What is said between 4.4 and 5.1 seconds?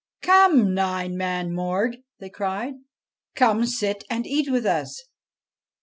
with us.'